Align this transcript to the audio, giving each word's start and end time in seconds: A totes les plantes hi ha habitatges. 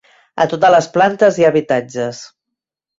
A 0.45 0.47
totes 0.53 0.73
les 0.77 0.89
plantes 0.97 1.39
hi 1.43 1.47
ha 1.47 1.55
habitatges. 1.55 2.27